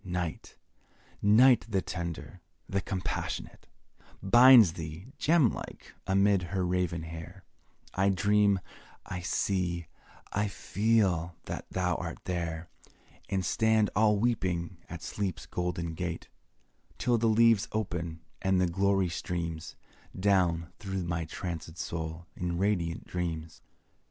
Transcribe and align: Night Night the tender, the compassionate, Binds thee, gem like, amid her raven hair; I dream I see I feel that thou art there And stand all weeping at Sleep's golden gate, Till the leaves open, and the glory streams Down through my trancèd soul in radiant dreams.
Night 0.03 0.55
Night 1.21 1.67
the 1.69 1.83
tender, 1.83 2.41
the 2.67 2.81
compassionate, 2.81 3.67
Binds 4.23 4.73
thee, 4.73 5.13
gem 5.19 5.51
like, 5.51 5.93
amid 6.07 6.41
her 6.41 6.65
raven 6.65 7.03
hair; 7.03 7.43
I 7.93 8.09
dream 8.09 8.59
I 9.05 9.19
see 9.21 9.85
I 10.33 10.47
feel 10.47 11.35
that 11.45 11.69
thou 11.69 11.97
art 11.97 12.17
there 12.23 12.67
And 13.29 13.45
stand 13.45 13.91
all 13.95 14.17
weeping 14.17 14.77
at 14.89 15.03
Sleep's 15.03 15.45
golden 15.45 15.93
gate, 15.93 16.29
Till 16.97 17.19
the 17.19 17.27
leaves 17.27 17.67
open, 17.71 18.21
and 18.41 18.59
the 18.59 18.65
glory 18.65 19.07
streams 19.09 19.75
Down 20.19 20.73
through 20.79 21.03
my 21.03 21.25
trancèd 21.27 21.77
soul 21.77 22.25
in 22.35 22.57
radiant 22.57 23.05
dreams. 23.05 23.61